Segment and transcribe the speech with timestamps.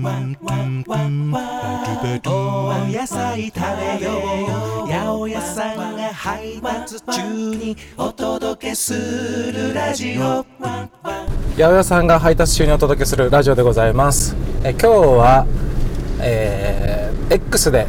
[2.86, 3.60] 野菜食
[3.98, 4.12] べよ
[4.84, 4.86] う。
[4.86, 10.46] 八百屋さんが配達中にお届けするラジオ。
[10.60, 10.88] 八
[11.56, 14.36] 百屋さんが配達中にお届けするラジオでございます。
[14.62, 15.46] え今日は、
[16.20, 17.86] えー X で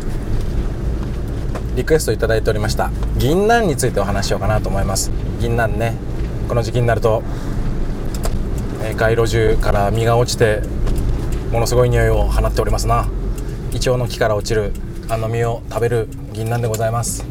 [1.76, 2.90] リクエストいただいておりました。
[3.18, 5.12] 銀杏についてお話ししようかなと思います。
[5.40, 5.94] 銀杏ね。
[6.48, 7.22] この時期になると、
[8.82, 10.62] えー街路樹から実が落ちて
[11.52, 13.08] ものすごい匂いを放っておりますな。
[13.72, 14.72] イチョウの木から落ちる
[15.10, 17.22] あの実を食べる銀杏でございます。
[17.22, 17.26] よ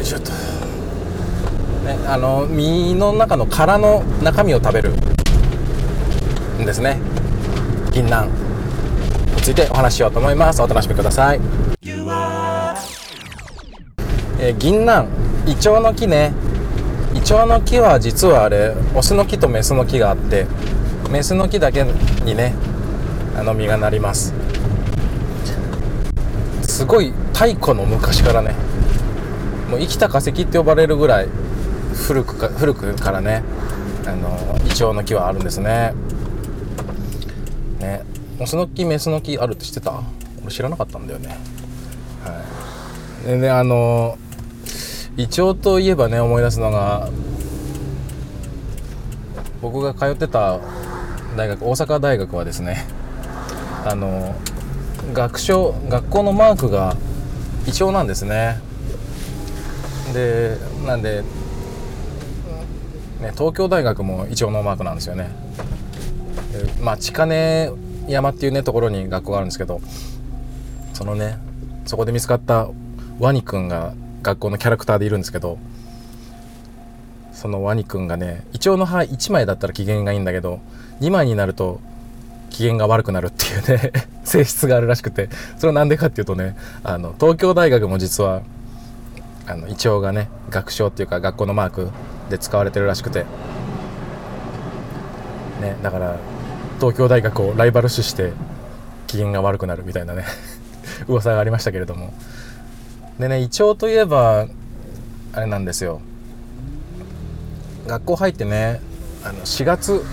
[0.00, 0.30] いしょっと。
[0.30, 0.36] ね、
[2.06, 4.92] あの実の中の殻の中身を食べる
[6.60, 7.00] んですね。
[7.90, 8.28] 銀杏。
[8.28, 8.32] に
[9.42, 10.62] ついてお話ししようと思います。
[10.62, 11.40] お楽しみください、
[14.38, 15.08] えー銀杏。
[15.46, 16.32] イチョウの木ね。
[17.18, 20.46] イチョウの木は実はあれオスの木とメスの木があって
[21.10, 22.54] メスの木だけにね
[23.36, 24.32] あの実がなります。
[26.62, 28.54] すごい太古の昔からね
[29.68, 31.28] もう生きた化石って呼ばれるぐらい
[31.92, 33.42] 古くか古くからね
[34.06, 35.92] あのイチョウの木はあるんですね。
[37.80, 38.04] ね
[38.38, 40.00] オスの木メスの木あるって知ってた？
[40.42, 41.36] 俺知らなかったんだよね。
[42.24, 42.42] は
[43.24, 43.26] い。
[43.26, 44.27] でねあのイ
[45.26, 47.08] チョウといえばね思い出すのが
[49.60, 50.60] 僕が通ってた
[51.36, 52.86] 大学大阪大学はですね
[53.84, 54.34] あの
[55.12, 56.96] 学章学校のマークが
[57.66, 58.60] イチョウなんですね。
[60.12, 61.22] でなんで、
[63.20, 65.30] ね、東京大学もイチョウのマークなんですよね。
[66.80, 67.72] まあ千金
[68.08, 69.80] 山っていうねところに学校があるんですけど
[70.94, 71.38] そのね
[71.84, 72.68] そこで見つかった
[73.18, 75.58] ワニくんが学校のキャラクターでいるんですけど
[77.32, 80.60] そのワニくんがねイチョウの葉1枚だったら機嫌がいいんだけど
[81.00, 81.80] 2枚になると
[82.50, 83.92] 機嫌が悪くなるっていうね
[84.24, 88.42] 性質があるらしくてそれは何でかっていうとねあの東京大学も実は
[89.46, 91.90] あのイチョウがね学章っていうか学校のマーク
[92.28, 93.24] で使われてるらしくて。
[95.60, 96.16] ねだから
[96.78, 98.32] 東京大学をライバル視して
[99.06, 100.24] 機嫌が悪くなるみたいなね
[101.08, 102.12] 噂がありましたけれども。
[103.18, 104.46] でねイチョウといえば
[105.32, 106.00] あれなんですよ。
[107.86, 108.80] 学校入ってね
[109.24, 110.04] あの4月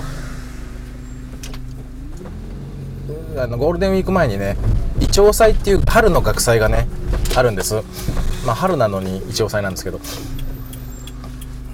[3.38, 4.58] あのゴールデンウィーク前にね
[5.00, 6.88] イチョウ祭っていう春の学祭がね
[7.36, 7.76] あるんです。
[8.46, 10.00] まあ春なのにイチョウ祭なんですけど。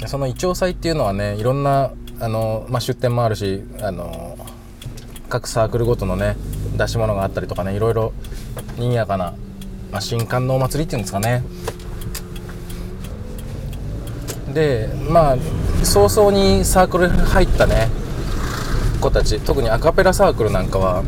[0.07, 4.37] そのイチョウ祭っていうのはねいろんなあの、まあ、出店もあるしあの
[5.29, 6.35] 各サークルごとのね
[6.75, 8.13] 出し物があったりとかねいろいろ
[8.77, 9.35] 賑やかな、
[9.91, 11.43] まあ、新刊のお祭りっていうんですかね。
[14.53, 15.37] でまあ
[15.83, 17.89] 早々にサークル入ったね。
[18.99, 19.39] 子たち。
[19.39, 21.03] 特にアカペラサークルなんかは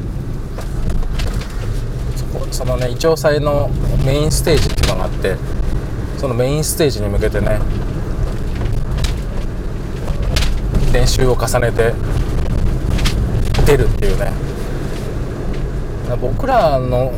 [2.52, 3.70] そそのねイチョウ祭の
[4.06, 5.36] メインステージっていうのがあって
[6.18, 7.60] そのメインステージに向けてね
[10.94, 11.94] 練習を重ねて
[13.66, 14.32] 出るっていうね。
[16.22, 17.12] 僕らの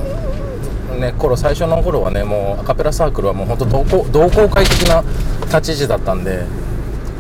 [0.96, 5.04] ね頃最初の頃はねもうアカペラサークルはもう本当同好同好会的な
[5.46, 6.46] 立ち位置だったんで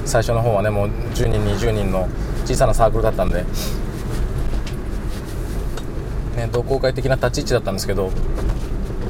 [0.05, 2.07] 最初の方はねもう10人20人の
[2.45, 3.43] 小さなサークルだったんで、
[6.35, 8.11] ね、同好会的な立ち位置だったんですけど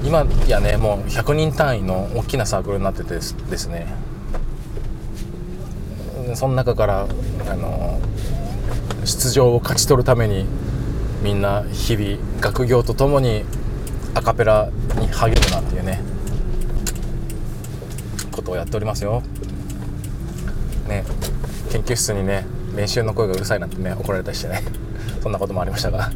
[0.03, 3.87] 今やねもう100人単位の大きなサークルになっててですですね。
[6.35, 7.07] その中から
[7.49, 7.99] あの
[9.05, 10.45] 出場を勝ち取るために
[11.21, 13.45] みんな日々学業とともに
[14.15, 16.01] アカペラに励むなんていうね
[18.31, 19.21] ことをやっておりますよ。
[20.87, 21.03] ね
[21.69, 24.63] 研究室にね練習の声がうるさいなんてね怒られたりしてね
[25.21, 26.11] そんなこともありましたが。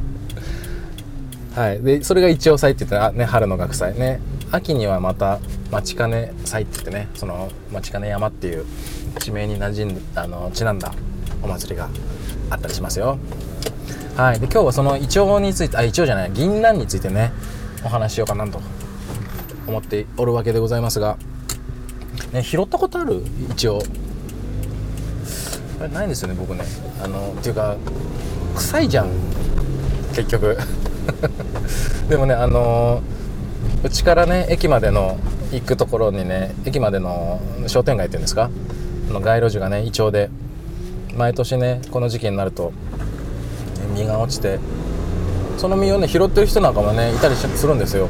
[1.56, 1.82] はい。
[1.82, 3.98] でそれが一応祭って言ったらね春の学祭。
[3.98, 4.20] ね
[4.52, 5.40] 秋にはまた
[5.72, 8.66] 待ちかね祭って言ってねその待ちかね山っていう
[9.20, 10.92] 地名に馴染んあのちなんだ
[11.44, 11.90] お祭りが
[12.50, 13.18] あったりしますよ。
[14.16, 14.40] はい。
[14.40, 17.32] で今日はそのイチョウについてあイチョウじゃない銀杏についてね
[17.84, 18.60] お話しようかなと
[19.68, 21.18] 思っておるわけでございますが、
[22.34, 23.24] ね、拾ったことある？
[23.52, 23.82] イチョウ
[25.80, 26.64] あれないんですよね僕ね。
[27.04, 27.78] あのっていうか
[28.56, 29.10] 臭いじゃん。
[30.16, 30.58] 結局。
[32.10, 33.02] でもねあの
[33.84, 35.18] うちからね駅までの
[35.52, 38.50] 行くところにね駅までの商店街っていうんですか？
[39.10, 40.30] の街路樹がねイチョウで
[41.16, 42.72] 毎年ねこの時期になると
[43.96, 44.60] 実が落ちて
[45.60, 48.08] その実をね拾ってる人なんかもねいたりするんですよ。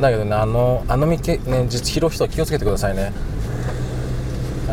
[0.00, 3.12] だけどねあのあの実けね実拾う人は気をつけてくださいね。
[4.68, 4.72] あ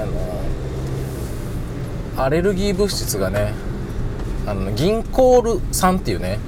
[2.18, 3.53] のアレルギー物質がね
[4.47, 6.39] あの銀コール酸っていうね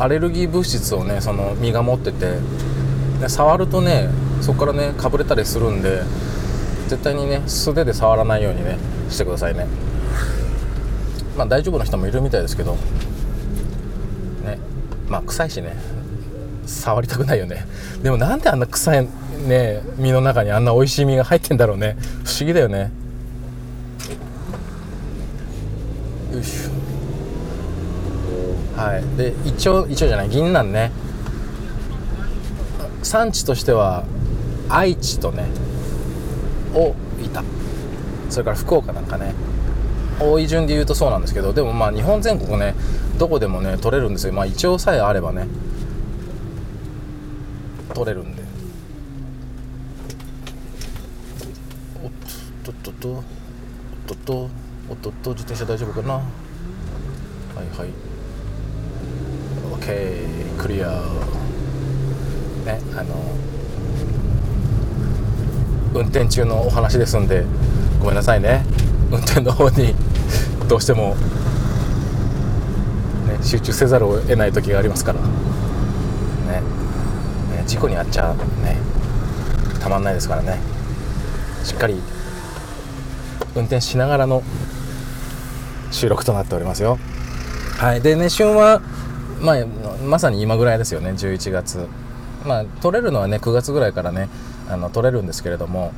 [0.00, 2.38] アレルギー物質をねその身が持ってて
[3.20, 4.08] で触るとね
[4.40, 6.02] そこからねかぶれたりするんで
[6.88, 8.76] 絶対にね素手で触らないようにね
[9.08, 9.68] してくださいね。
[11.38, 12.76] まあ大丈夫な人もいるみたいですけど。
[14.44, 14.58] ね。
[15.08, 15.74] まあ臭いしね。
[16.66, 17.66] 触りたくないよね。
[18.02, 19.08] でもなんであんな臭い
[19.46, 21.96] ね身の中にあんな美味しい身が入ってんだろうね。
[22.24, 22.90] 不思議だよね。
[26.32, 26.70] よいしょ。
[28.80, 29.16] はい。
[29.16, 30.28] で一応一応じゃない。
[30.28, 30.90] 銀杏ね。
[33.02, 34.04] 産地としては
[34.68, 35.44] 愛知とね
[36.74, 37.42] をいた。
[38.30, 39.34] それから福岡なんかね。
[40.20, 42.74] 多い順で言うとそうなんですけどでもまあ日本全国ね
[43.18, 44.32] どこでもね取れるんですよ。
[44.32, 45.46] まあ一応さえあればね
[47.92, 48.42] 取れるんで。
[52.02, 52.10] おっ
[52.64, 53.22] とっとっとおっ
[54.06, 54.34] とっと
[54.90, 56.14] おっとっと自転車大丈夫かな？
[56.14, 57.88] はいはい。
[59.80, 60.88] OK クリア。
[62.64, 63.14] ねあの
[65.92, 67.44] 運転中のお話ですんで
[68.00, 68.64] ごめんなさいね。
[69.14, 69.94] 運転の方に
[70.68, 71.14] どうしても、
[73.28, 75.20] ね、集中せざるを得ない時がありますから。
[75.20, 75.26] ね。
[77.56, 78.76] ね事故に遭っちゃね
[79.80, 80.58] たまんないですからね。
[81.62, 82.02] しっかり
[83.54, 84.42] 運転しながらの
[85.92, 86.98] 収録となっておりますよ。
[87.78, 88.00] はい。
[88.00, 88.82] でね旬は、
[89.40, 89.64] まあ、
[90.04, 91.10] まさに今ぐらいですよね。
[91.10, 91.86] 11月。
[92.44, 94.28] まあ取れるのはね9月ぐらいからね
[94.68, 95.92] あの取れるんですけれども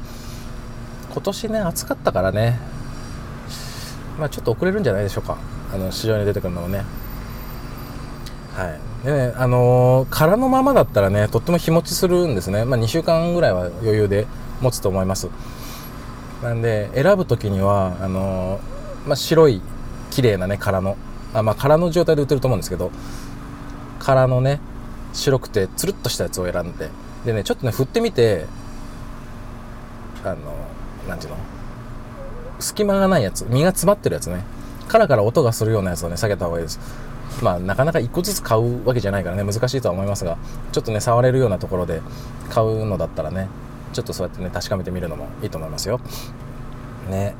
[1.12, 2.75] 今年ね暑かったからね。
[4.18, 5.36] まあちょっと遅れるんじゃないでしょうか。
[5.72, 6.84] あの市場に出てくるのもね。
[8.54, 8.80] はい。
[9.06, 12.64] でねあのー空のままだったらねとっても日持ちするんですね。
[12.64, 14.26] まあ2週間ぐらいは余裕で
[14.60, 15.28] 持つと思います。
[16.42, 19.60] なんで選ぶ時にはあのーまあ、白い
[20.10, 20.96] 綺麗なね殻の。
[21.34, 22.90] あまあ殻の状態で売ってると思うんですけど
[23.98, 24.60] 殻のね
[25.12, 26.90] 白くてつるっとしたやつを選んで。
[27.26, 28.46] でねちょっとね振ってみて
[30.24, 30.36] あの
[31.08, 31.36] なんていうの？
[32.58, 33.44] 隙間がないやつ。
[33.48, 34.42] 身が詰まってるやつね。
[34.88, 36.78] カラカラ音がするようなやつをね下げた方がいいです。
[37.42, 40.38] まあなかなか1個ずつ買うわけじゃないからね難しいとは思いますが
[40.72, 42.00] ちょっとね触れるようなところで
[42.48, 43.48] 買うのだったらね
[43.92, 46.00] ちょっとそうやってね確かめてみるのもいいと思いますよ。
[47.10, 47.34] ね。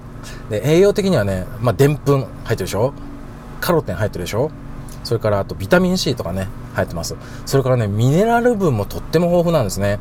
[0.51, 2.93] で栄養的にはねまあでんぷん入ってるでしょ？
[3.61, 4.51] カロテン入ってるでしょ？
[5.05, 7.17] それからあとビタミン C とかね入ってます。
[7.47, 9.99] それからねミネラル分もとっても豊富なんですね。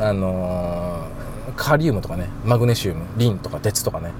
[0.00, 1.13] あのー
[1.56, 4.12] カリウムとかねマグネシウムリンとか鉄とかね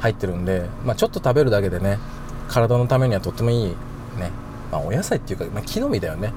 [0.00, 1.98] 入ってるんで、まあ、ちょっと食べるだけでね
[2.48, 4.30] 体のためにはとってもいいね、
[4.70, 6.32] まあ、お野菜っていうか、まあ、木の実だよね。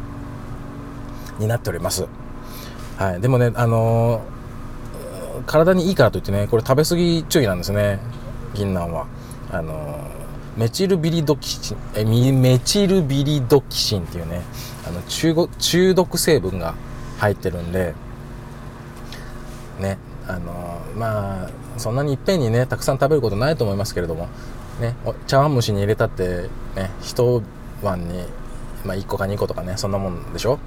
[1.40, 2.08] になっております。
[2.98, 3.22] はい。
[3.22, 4.38] でもねあのー
[5.46, 8.00] 体にいいからといってねこれ食べ過ぎ注意なんですね。
[8.56, 9.06] 銀杏は。
[9.52, 10.18] あのー
[10.60, 11.78] メチルビリドキシン。
[11.94, 14.42] えメチルビリドキシンっていうね
[14.88, 16.74] あの中中毒成分が
[17.20, 17.94] 入ってるんで
[19.80, 19.98] ね
[20.28, 24.28] あのまあそんなにいっぺんにねたくさん食べることないと思いますけれども
[24.82, 24.96] ね
[25.28, 27.44] 茶碗蒸しに入れたってね一
[27.82, 28.24] 碗に、
[28.86, 30.60] まあ、1個か2個とかねそんなもんでしょ？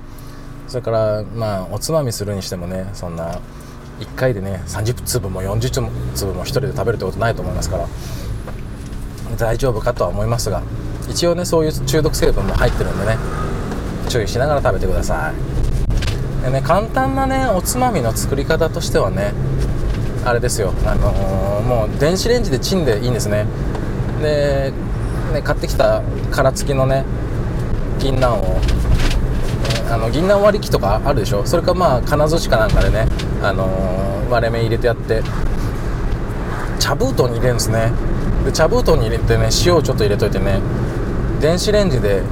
[0.68, 3.40] それからまあおつまみするにしてもねそんな
[3.98, 7.86] 1回でね30粒も40粒も1人で食べるってことないと思いますから
[9.36, 10.62] 大丈夫かとは思いますが
[11.08, 13.16] 一応ねそういう中毒成分も入ってるんでね
[14.08, 15.59] 注意しながら食べてください。
[16.44, 19.32] でね簡単なねおつまみの作り方としてはね
[20.24, 20.72] あれですよ。
[20.86, 23.46] あのーもう電子レンジでチンでいいんですね。
[24.22, 24.72] で
[25.32, 27.04] ね買ってきた殻付きのね
[27.98, 28.60] 銀杏をね
[29.90, 31.44] あの銀杏割り器とかあるでしょ？
[31.46, 33.06] それかまあ金槌かなんかでね、
[33.42, 35.22] あのー割れ目入れてやって。
[36.78, 37.92] 茶封筒に入れるんですね。
[38.44, 40.60] で茶封筒に入れてね塩をちょっと入れといてね
[41.38, 42.22] 電子レンジで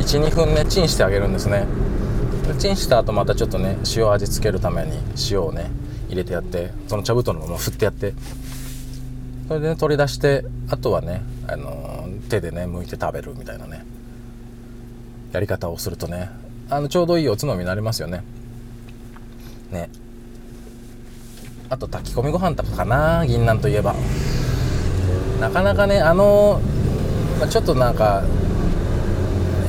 [0.00, 1.66] 12分ねチンしてあげるんですね。
[2.52, 4.98] チンした後またちょっとね塩味付けるために
[5.30, 5.70] 塩をね
[6.08, 8.12] 入れてやってその茶封筒のまま振ってやって。
[9.48, 13.84] それで、ね、取り出してあとはね、あのー手でね剥いて食べるみたいなね
[15.32, 16.30] やり方をするとね
[16.70, 18.24] あのちょうどいいおつまみになりますよね。
[19.70, 19.90] ね。
[21.68, 23.94] あと炊き込みご飯とかかな銀杏といえば。
[25.40, 26.60] なかなかねあの
[27.38, 28.22] まあちょっとなんか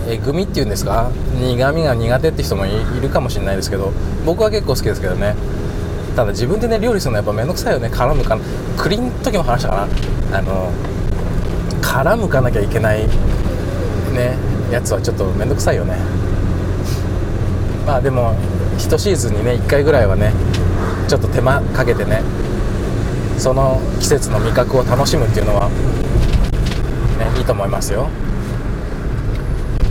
[0.07, 1.09] えぐみっていうんですか？
[1.39, 2.69] 苦みが苦手って人もい
[3.01, 3.91] るかもしれないですけど
[4.25, 5.35] 僕は結構好きですけどね。
[6.15, 7.89] ただ自分でね料理するのやっぱめんどくさいよね。
[7.89, 8.41] 絡むかな。
[8.77, 9.87] 栗の時も話したか
[10.31, 10.39] な。
[10.39, 10.71] あの
[11.81, 13.07] 絡むかなきゃいけない
[14.13, 14.37] ね
[14.71, 15.97] やつはちょっとめんどくさいよね。
[17.85, 18.33] まあでも
[18.77, 20.33] 1シーズンにね1回ぐらいはね
[21.07, 22.21] ちょっと手間かけてね
[23.37, 28.09] その季節の味覚を楽しむっていうのは、ね、いいと思いますよ。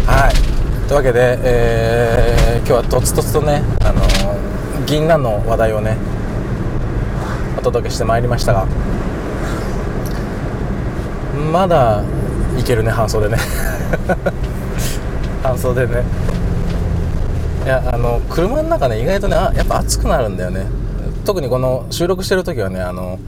[0.07, 0.35] はい。
[0.87, 5.97] というわけで、えー、今日はとつとつとね、あのー、銀杏の話題をね
[7.59, 8.67] お届けしてまいりましたが
[11.51, 12.05] まだ
[12.59, 13.39] いけるね半袖ね。
[15.43, 16.03] 半袖ね。
[17.65, 20.67] いやあの車の中ね意外とねあやっぱ暑くなるんだよね。
[21.25, 23.19] 特にこの収録してる時はねあの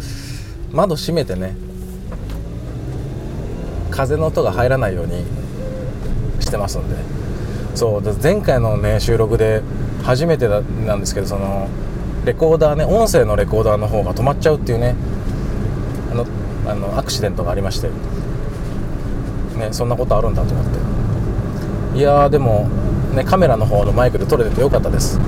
[0.73, 1.57] 窓閉めてね
[3.91, 5.25] 風の音が入らないように
[6.47, 6.97] してますんで。
[7.75, 9.61] そう前回のね収録で
[10.03, 11.69] 初めてなんですけどその
[12.25, 14.95] レコーダーね音声のレコーダーの方が止まっちゃうっていうね
[16.11, 16.27] あの
[16.67, 17.91] あのアクシデントがありまして。
[19.57, 20.67] ねそんなことあるんだと思っ
[21.93, 21.99] て。
[21.99, 22.69] いやでも
[23.15, 25.19] ねカメラの方のマイクで撮れててよかったです。
[25.19, 25.25] ね。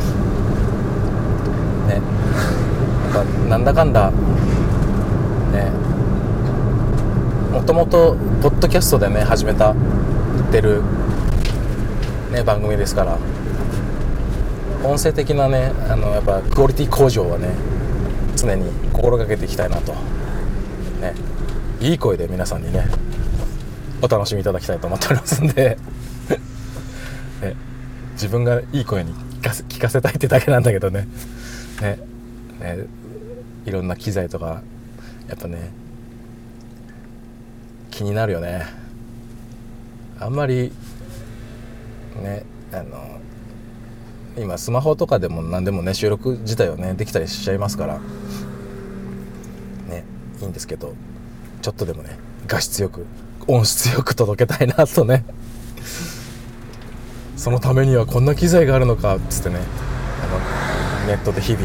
[3.48, 5.70] なんだかんだね
[7.52, 9.75] もともとポッドキャストでね始めた
[10.49, 10.82] ってる、
[12.32, 13.18] ね、番組ですから。
[14.85, 17.49] 音声的なねあのやっぱクオリティ向上はね
[18.37, 19.92] 常に心がけていきたいなと。
[21.00, 21.14] ね。
[21.80, 22.85] いい声で皆さんにね
[24.02, 25.78] お楽しみいただきたいと思っておりますんで。
[27.42, 27.54] ね、
[28.14, 31.08] 自分がいい声に聞かせ聞かせたいってだけなんだけどね。
[31.80, 31.99] ね。
[32.61, 32.78] ね。
[33.64, 34.62] いろんな機材とか
[35.28, 35.70] やっぱね
[37.90, 38.88] 気になるよね。
[40.20, 40.72] あんまり
[42.22, 43.20] ねあの
[44.37, 47.98] 今スマホとかでも何でもね収録自体はねできたりしちゃいますから
[49.88, 50.04] ね
[50.40, 50.94] いいんですけど
[51.62, 53.06] ちょっとでもね画質よく
[53.46, 55.25] 音質よく届けたいなとね。
[57.37, 59.60] そのためにはこんな機材があるのかっつってね
[60.22, 61.64] あのネットで日々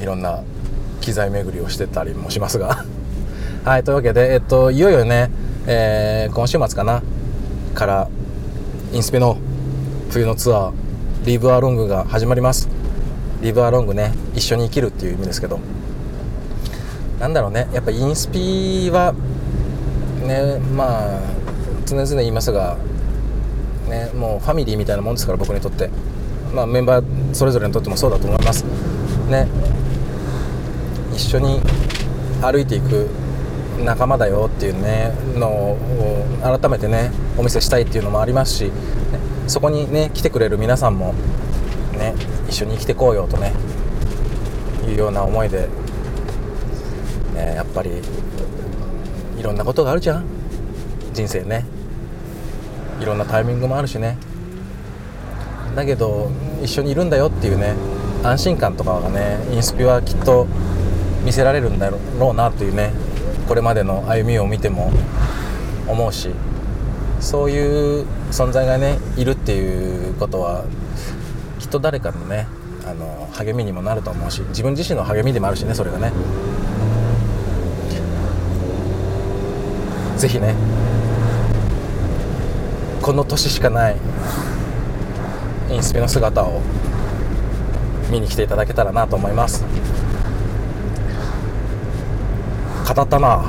[0.00, 0.44] いろんな
[1.06, 2.84] 機材巡りをしてたりもしますが。
[3.64, 5.30] はいというわけで、えっと、いよいよね、
[5.66, 7.02] えー、今週末かな
[7.74, 8.08] から
[8.92, 9.36] インスペの
[10.10, 10.72] 冬のツアー
[11.24, 12.68] リブアロングが始まります。
[13.40, 15.60] リブアロングね一緒に生きるっていう意味ですけど。
[17.20, 19.14] なんだろうねやっぱインスピは
[20.26, 21.20] ねまあ
[21.86, 22.76] 常々言いますが
[23.88, 25.88] ねもうファミリーみたいなもんですから僕にとって。
[26.52, 28.64] まあメンバーそれぞれにとってもそうだと思います。
[29.28, 29.46] ね
[31.16, 31.60] 一緒に
[32.42, 33.08] 歩いていく
[33.82, 38.70] 仲間だよっていうねのを改めてねお見せしたいっていうのもありますし、ね、
[39.46, 41.14] そこにね来てくれる皆さんも
[41.92, 42.14] ね
[42.48, 43.52] 一緒に生きてこうよとね
[44.86, 45.68] いうような思いで、
[47.34, 47.90] ね、やっぱり
[49.38, 50.24] いろんなことがあるじゃん。
[51.12, 51.64] 人生ね。
[53.00, 54.16] いろんなタイミングもあるしね。
[55.74, 56.30] だけど
[56.62, 57.74] 一緒にいるんだよっていうね
[58.22, 60.46] 安心感とかがねインスピはきっと
[61.26, 61.98] 見せられるんだろ
[62.30, 62.92] うなというね
[63.48, 64.92] これまでの歩みを見ても
[65.88, 66.30] 思うし
[67.20, 70.64] そういう存在がねいるっていうことは
[71.58, 72.46] きっと誰かのね
[72.86, 76.12] あの励みにもなると思うし自分自身の励みでもあるしねそれがね。
[80.16, 80.54] 是非ね
[83.02, 83.96] この年しかない
[85.70, 86.62] インスピの姿を
[88.10, 89.64] 見に来ていただけたらなと思います。
[92.94, 93.44] 語ったな。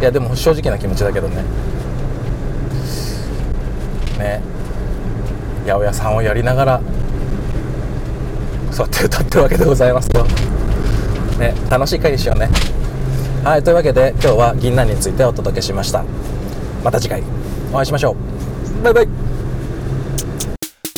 [0.00, 1.42] いやでも正直な気持ちだけどね。
[4.18, 4.40] ね。
[5.66, 6.80] 八百屋さんをやりながら
[8.70, 10.24] そうやって歌ってるわけでございますよ。
[11.38, 11.54] ね。
[11.70, 12.48] 楽しい回にしようね。
[13.44, 16.04] はいというわけで今日は銀杏についてお届けしました。
[16.82, 17.22] また次回。
[17.72, 18.16] お会いしましょ
[18.80, 18.82] う。
[18.84, 19.08] バイバイ。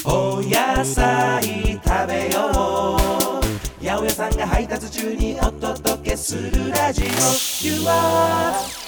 [0.05, 2.66] お野菜食べよう。
[3.97, 7.07] 八百屋さんが配達中にお届けするラジオ。
[7.67, 8.86] You are